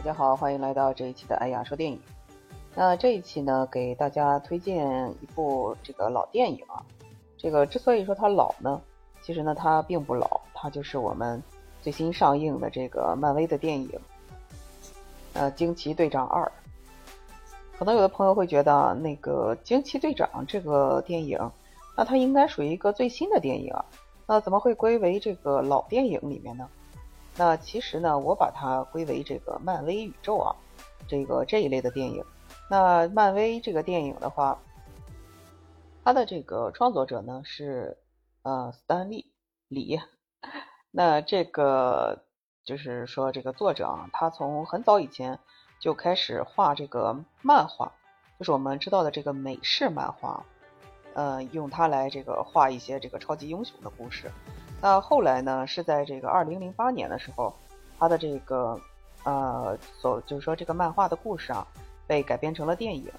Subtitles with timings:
[0.00, 2.00] 大家好，欢迎来到这一期的爱雅说电影。
[2.74, 6.82] 那这一期呢，给大家推荐一部这个老电影啊。
[7.36, 8.80] 这个之所以说它老呢，
[9.20, 11.42] 其实呢它并不老，它就是我们
[11.82, 13.90] 最新上映的这个漫威的电影，
[15.34, 16.42] 呃，《惊奇队长二》。
[17.78, 21.38] 可能有的朋友会觉得，那个《惊奇队长》这个电影，
[21.94, 23.84] 那它应该属于一个最新的电影啊，
[24.26, 26.66] 那怎么会归为这个老电影里面呢？
[27.36, 30.54] 那其实呢，我把它归为这个漫威宇宙啊，
[31.08, 32.24] 这个这一类的电影。
[32.68, 34.58] 那漫威这个电影的话，
[36.04, 37.96] 它的这个创作者呢是
[38.42, 39.32] 呃斯丹利
[39.68, 40.00] 李。
[40.90, 42.24] 那这个
[42.64, 45.38] 就是说这个作者啊，他从很早以前
[45.78, 47.92] 就开始画这个漫画，
[48.38, 50.44] 就是我们知道的这个美式漫画，
[51.14, 54.30] 呃，用它来这个画一些这个超级英雄的故事。
[54.82, 55.66] 那后来呢？
[55.66, 57.54] 是在这个二零零八年的时候，
[57.98, 58.80] 他的这个
[59.24, 61.66] 呃，所就是说这个漫画的故事啊，
[62.06, 63.12] 被改编成了电影。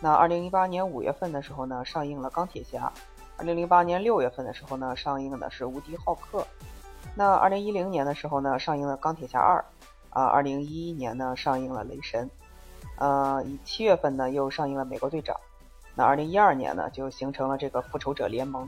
[0.00, 2.92] 那二零零八年五月份的时候呢，上映了《钢铁侠》；
[3.38, 6.40] 二零零八年六月份的时候呢，上映的是《无敌浩克》。
[7.14, 9.58] 那二零一零年的时候呢，上映了《钢铁侠二》。
[10.10, 12.26] 啊，二零一一年呢，上映了《雷神》。
[12.98, 15.34] 呃，以七月份呢，又上映了《美国队长》。
[15.94, 18.64] 那二零一二年呢，就形成了这个《复仇者联盟》。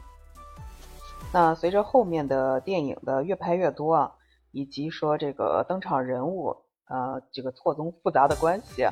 [1.33, 4.13] 那随着后面的电影的越拍越多啊，
[4.51, 8.85] 以及说这个登场人物啊，这个错综复杂的关系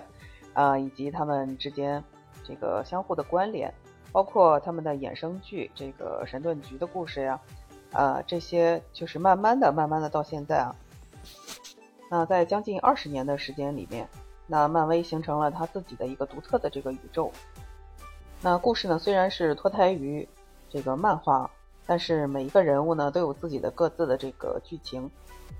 [0.55, 2.03] 啊，以及他们之间
[2.45, 3.75] 这个相互的关联，
[4.13, 7.41] 包括他们的衍生剧这个神盾局的故事呀，
[7.93, 10.77] 啊，这些就是慢慢的、慢慢的到现在啊，
[12.09, 14.09] 那在将近二十年的时间里面，
[14.47, 17.33] 那漫威形成了他自己的一个独特的这个宇宙。
[18.41, 20.29] 那故事呢，虽然是脱胎于
[20.71, 21.51] 这个漫画。
[21.89, 25.11] 但是每一个人物呢都有自己的各自的这个剧情，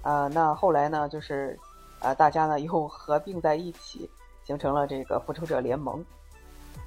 [0.03, 1.59] 啊，那后来呢就是，
[2.01, 4.11] 啊，大家呢又合并在一起，
[4.45, 6.05] 形成了这个复仇者联盟，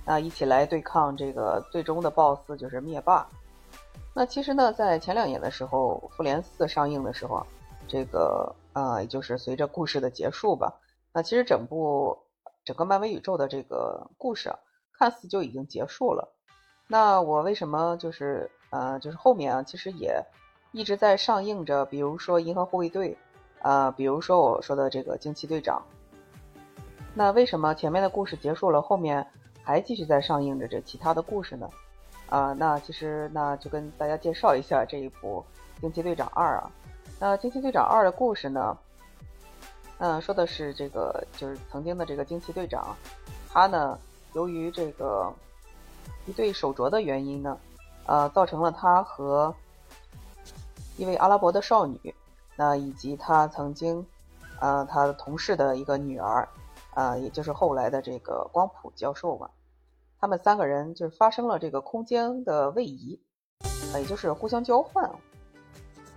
[0.05, 3.27] 那一起来对抗这个最终的 BOSS 就是灭霸。
[4.13, 7.43] 那其实呢，在前两年的时候，复联四上映的时候，
[7.87, 10.71] 这个啊，也就是随着故事的结束吧，
[11.11, 12.15] 那其实整部
[12.63, 14.59] 整个漫威宇宙的这个故事啊，
[14.99, 16.31] 看似就已经结束了。
[16.87, 18.47] 那我为什么就是？
[18.71, 20.23] 呃，就是后面啊，其实也
[20.71, 23.17] 一直在上映着，比如说《银河护卫队》，
[23.67, 25.83] 啊，比如说我说的这个《惊奇队长》。
[27.13, 29.27] 那为什么前面的故事结束了，后面
[29.61, 31.69] 还继续在上映着这其他的故事呢？
[32.29, 35.43] 啊，那其实那就跟大家介绍一下这一部
[35.81, 36.71] 《惊奇队长二》啊。
[37.19, 38.77] 那《惊奇队长二》的故事呢，
[39.97, 42.95] 嗯，说的是这个就是曾经的这个惊奇队长，
[43.49, 43.99] 他呢
[44.31, 45.29] 由于这个
[46.25, 47.57] 一对手镯的原因呢。
[48.05, 49.53] 呃，造成了他和
[50.97, 52.13] 一位阿拉伯的少女，
[52.55, 54.05] 那以及他曾经，
[54.59, 56.47] 呃，他的同事的一个女儿，
[56.93, 59.49] 呃，也就是后来的这个光谱教授嘛，
[60.19, 63.19] 他们三个人就是发生了这个空间的位移，
[63.95, 65.09] 也就是互相交换。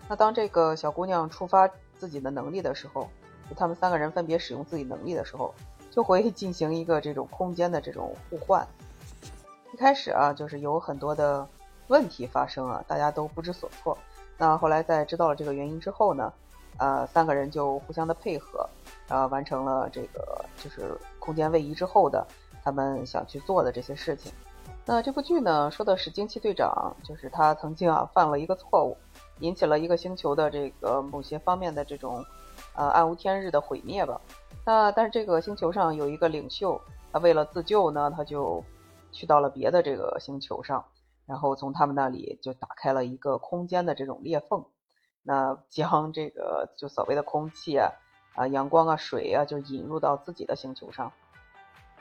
[0.09, 1.69] 那当这个小姑娘触发
[1.99, 3.09] 自己的能力的时候，
[3.49, 5.55] 就他们三个人分别使用自己能力的时候，
[5.91, 8.67] 就会进行一个这种空间的这种互换。
[9.73, 11.47] 一开始啊，就是有很多的。
[11.89, 13.97] 问题发生啊，大家都不知所措。
[14.37, 16.33] 那后来在知道了这个原因之后呢，
[16.79, 18.69] 呃，三个人就互相的配合，
[19.09, 22.27] 呃，完成了这个就是空间位移之后的
[22.65, 24.33] 他们想去做的这些事情。
[24.87, 28.97] 那这部剧呢，说的是惊奇队长，就是他曾经啊犯了一个错误，
[29.39, 32.25] 引起了一个星球的这个某些方面的这种
[32.75, 34.21] 呃暗无天日的毁灭吧。
[34.65, 36.81] 那但是这个星球上有一个领袖，
[37.13, 38.63] 他为了自救呢，他就
[39.13, 40.85] 去到了别的这个星球上。
[41.27, 44.65] 然后从他们那里就打开了一个空间的这种裂缝，
[45.23, 47.91] 那将这个就所谓的空气啊、
[48.35, 51.11] 啊阳光啊、水啊，就引入到自己的星球上。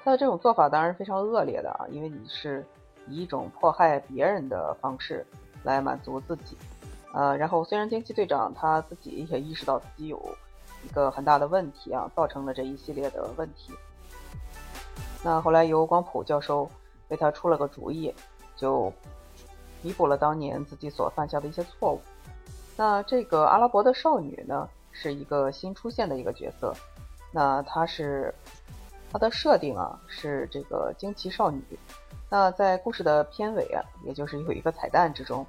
[0.03, 2.65] 他的这种做法当然是非常恶劣的啊，因为你是
[3.07, 5.25] 以一种迫害别人的方式
[5.63, 6.57] 来满足自己。
[7.13, 10.21] 呃，然后虽然惊奇队长他自己也意识到自己有
[10.83, 13.71] 一个很大的问题啊，造成了这一系列的问题。
[15.23, 16.69] 那后来由光谱教授
[17.07, 18.13] 为他出了个主意。
[18.63, 18.93] 就
[19.81, 21.99] 弥补了当年自己所犯下的一些错误。
[22.77, 26.73] 那这个阿拉伯的少女呢，是一个新出现的一个角色。
[27.33, 28.33] 那她是
[29.11, 31.61] 她的设定啊，是这个惊奇少女。
[32.29, 35.45] 那在故事的片尾啊，也就是有一个彩蛋之中，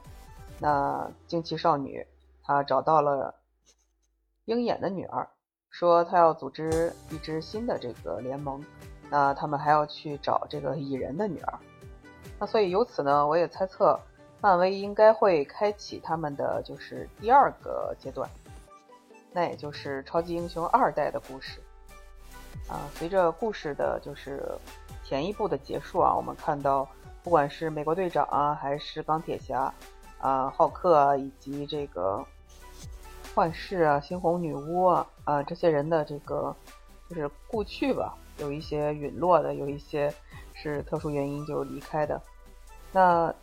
[0.58, 2.04] 那惊奇少女
[2.42, 3.32] 她找到了
[4.46, 5.28] 鹰眼的女儿，
[5.70, 8.60] 说她要组织一支新的这个联盟。
[9.10, 11.58] 那他们还要去找这个蚁人的女儿。
[12.38, 13.98] 那所以由此呢，我也猜测，
[14.40, 18.28] 漫威应该会开启他们的就是第二个阶段，
[19.32, 21.60] 那也就是超级英雄二代的故事。
[22.68, 24.42] 啊，随着故事的就是
[25.04, 26.88] 前一部的结束啊，我们看到
[27.22, 29.72] 不管是美国队长啊，还是钢铁侠
[30.18, 32.24] 啊、浩克啊，以及这个
[33.34, 36.54] 幻视啊、猩红女巫啊啊这些人的这个
[37.10, 40.12] 就是故去吧，有一些陨落的，有一些
[40.54, 42.20] 是特殊原因就离开的。
[42.92, 43.34] 那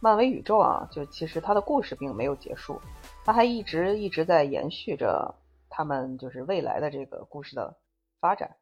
[0.00, 2.80] 漫威宇宙啊，就其实它的故事并没有结束，
[3.24, 5.34] 它还一直一直在延续着
[5.68, 7.76] 他们就是未来的这个故事的
[8.20, 8.56] 发展。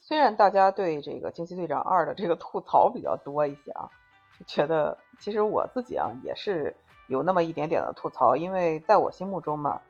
[0.00, 3.88] 虽然大家对这个惊奇队长二的这个吐槽比较多一些啊，
[4.46, 6.74] 觉得其实我自己啊也是
[7.08, 9.80] 有那么一点点的吐槽，因为在我心目中嘛，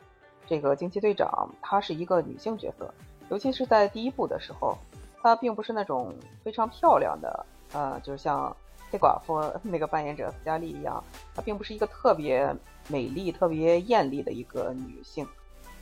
[0.47, 2.93] 这个惊奇队长她是一个女性角色，
[3.31, 4.77] 尤其是在第一部的时候，
[5.23, 8.55] 她并不是那种非常漂亮的，呃，就是像
[8.91, 11.03] 黑寡妇那个扮演者斯嘉丽一样，
[11.35, 12.55] 她并不是一个特别
[12.89, 15.27] 美丽、特别艳丽的一个女性，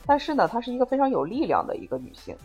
[0.04, 2.36] 但是呢，她是一个非常有力量的一个女性。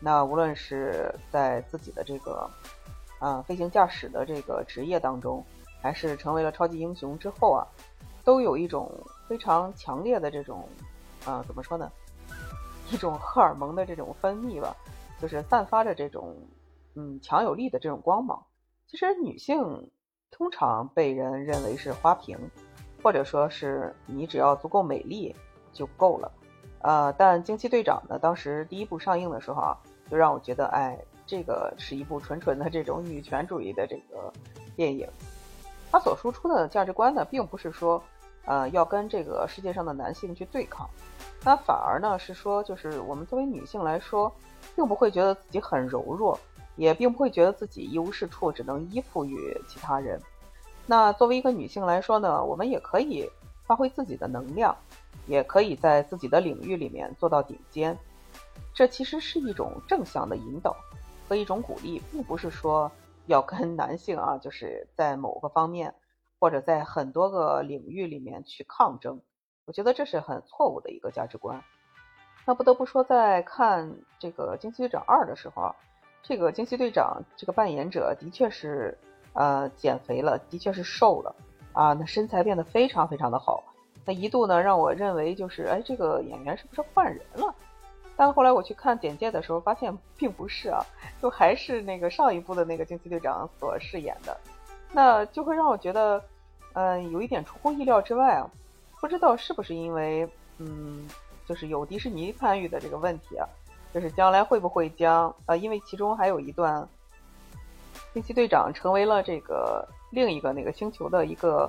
[0.00, 2.50] 那无论是在自己的这个，
[3.20, 5.44] 啊，飞行驾驶的这个职业当中，
[5.80, 7.62] 还是成为了超级英雄之后啊，
[8.24, 8.90] 都有一种
[9.28, 10.68] 非常强烈的这种，
[11.24, 11.88] 啊，怎么说呢？
[12.90, 14.76] 一种荷尔蒙的这种分泌吧，
[15.22, 16.36] 就是散发着这种，
[16.96, 18.44] 嗯，强有力的这种光芒。
[18.86, 19.88] 其实女性
[20.30, 22.36] 通常被人认为是花瓶，
[23.02, 25.34] 或者说是你只要足够美丽
[25.72, 26.30] 就够了。
[26.80, 29.78] 呃，但惊奇队长呢，当时第一部上映的时候啊。
[30.10, 34.30] 就让我觉得，哎，这个是一部纯纯的这种女权主义的这个
[34.76, 35.08] 电影。
[35.90, 38.02] 它所输出的价值观呢，并不是说，
[38.44, 40.86] 呃，要跟这个世界上的男性去对抗，
[41.44, 44.32] 那反而呢是说，就是我们作为女性来说，
[44.76, 46.38] 并不会觉得自己很柔弱，
[46.76, 50.20] 也并不会觉得自己一无是处，只能依附于其他人。
[50.86, 53.28] 那作为一个女性来说呢，我们也可以
[53.64, 54.76] 发挥自己的能量，
[55.26, 57.96] 也可以在自己的领域里面做到顶尖。
[58.72, 60.76] 这其实是一种正向的引导
[61.28, 62.90] 和一种鼓励，并不是说
[63.26, 65.94] 要跟男性啊，就是在某个方面
[66.38, 69.20] 或者在很多个领域里面去抗争。
[69.64, 71.62] 我觉得这是很错误的一个价值观。
[72.44, 75.76] 那不得不说，在看这个《惊奇队长二》的时候啊，
[76.22, 78.98] 这个惊奇队长这个扮演者的确是
[79.34, 81.34] 呃减肥了，的确是瘦了
[81.72, 83.62] 啊，那身材变得非常非常的好。
[84.04, 87.54] 那一度呢，让我认为就是哎，这个演员是不是换人了？
[88.16, 90.84] 但后来我去看简介的时候，发现并不是啊，
[91.20, 94.36] 就还是那个上一部的那个惊奇队长所饰演的，
[94.90, 96.20] 那就会让我觉得，
[96.72, 98.50] 嗯，有一点出乎意料之外啊。
[99.02, 101.08] 不知道是不是因为，嗯，
[101.44, 103.44] 就是有迪士尼参与的这个问题啊，
[103.92, 106.88] 就是将来会不会将，呃，因为其中还有一段，
[108.14, 111.68] 惊奇队长成为了这个另一个那个星球的一个，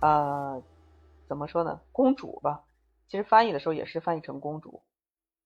[0.00, 0.60] 呃，
[1.28, 2.62] 怎么说呢，公主吧？
[3.10, 4.80] 其实翻译的时候也是翻译成公主。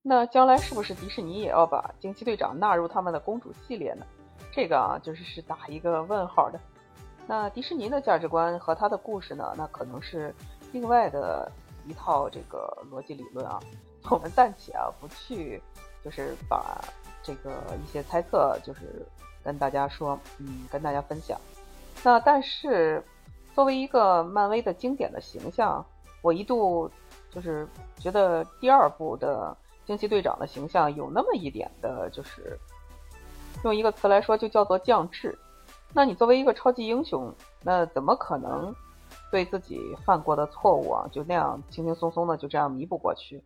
[0.02, 4.06] 那将来是不是迪士尼也要把惊奇队长纳入他们的公主系列呢？
[4.52, 6.60] 这个啊，就是是打一个问号的。
[7.26, 10.32] 那迪士尼的价值观和他的故事呢，那可能是
[10.74, 11.50] 另外的
[11.86, 13.58] 一套这个逻辑理论啊。
[14.10, 15.62] 我们暂且啊不去，
[16.04, 16.78] 就是把
[17.22, 17.50] 这个
[17.82, 19.06] 一些猜测，就是
[19.42, 21.40] 跟大家说，嗯，跟大家分享。
[22.02, 23.02] 那但是
[23.54, 25.82] 作为一个漫威的经典的形象，
[26.20, 26.90] 我一度
[27.30, 27.66] 就是
[27.98, 29.56] 觉得第二部的。
[29.86, 32.58] 惊奇队长的形象有那么一点的，就是
[33.64, 35.38] 用一个词来说，就叫做降智。
[35.92, 37.30] 那你作为一个超级英雄，
[37.62, 38.74] 那怎么可能
[39.34, 43.42] 对自己犯过的错误啊，就那样轻轻松松的就这样弥补过去？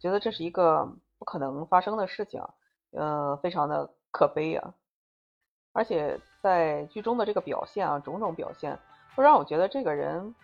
[0.00, 0.84] 觉得这是一个
[1.20, 2.42] 不可能发生的事情，
[2.90, 4.74] 嗯，非常的可悲啊。
[5.72, 8.76] 而且在剧中的这个表现啊，种种表现，
[9.14, 10.34] 都让我觉得这个人，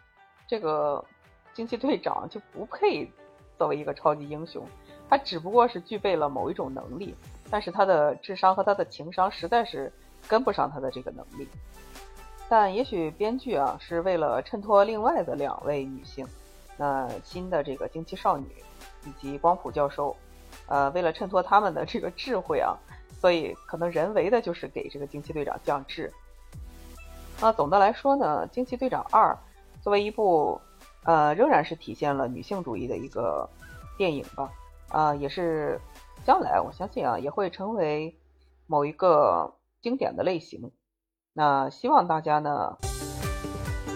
[0.47, 1.05] 这个
[1.53, 3.11] 惊奇队长就不配
[3.59, 4.65] 作为一个超级英雄。
[5.11, 7.13] 他只不过是具备了某一种能力，
[7.51, 9.93] 但是他的智商和他的情商实在是
[10.29, 11.49] 跟不上他的这个能力。
[12.49, 16.27] 但也许编剧啊是为了衬托另外的两位女性，
[16.77, 18.47] 那新的这个惊奇少女
[19.05, 20.17] 以及光谱教授，
[20.69, 22.77] 呃，为了衬托他们的这个智慧啊，
[23.21, 26.13] 所以可能人为的就是给这个惊奇队长降智。
[27.41, 29.37] 那总的来说呢，《惊奇队长二》
[29.83, 30.61] 作为一部
[31.03, 33.49] 呃仍然是体现了女性主义的一个
[33.99, 34.51] 电影吧。
[34.89, 35.81] 啊，也是
[36.25, 38.17] 将来我相信啊，也会成为
[38.69, 40.71] 某一个经典的类型。
[41.39, 42.75] 那希望大家呢，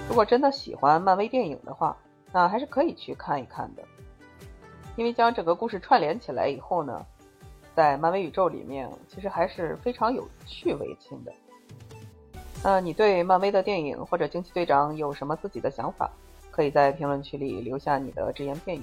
[0.07, 1.97] 如果真的喜欢漫威电影的话，
[2.33, 3.83] 那还是可以去看一看的。
[4.97, 7.03] 因为将整个故事串联起来以后呢，
[7.75, 11.33] 在漫威宇宙里面，其实还是非常有趣味性的。
[12.63, 16.11] 那你对漫威的电影或者惊奇队长有什么自己的想法？
[16.51, 18.83] 可以在评论区里留下你的只言片语。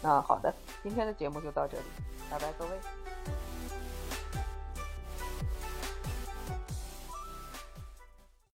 [0.00, 1.84] 那好的，今天的节目就到这里，
[2.30, 3.01] 拜拜各位。